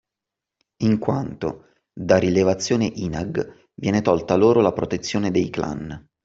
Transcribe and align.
In 0.77 0.97
quanto, 0.97 1.65
da 1.93 2.17
Rilevazione 2.17 2.85
INAG, 2.85 3.69
viene 3.75 4.01
tolta 4.01 4.33
loro 4.35 4.59
la 4.59 4.73
protezione 4.73 5.29
dei 5.29 5.51
clan 5.51 6.03